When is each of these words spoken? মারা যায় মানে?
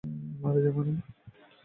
মারা 0.41 0.59
যায় 0.63 0.73
মানে? 0.77 0.93